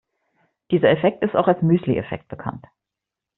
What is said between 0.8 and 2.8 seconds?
Effekt ist auch als Müsli-Effekt bekannt.